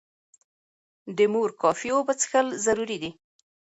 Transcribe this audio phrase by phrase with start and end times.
[1.17, 3.11] د مور کافي اوبه څښل ضروري دي.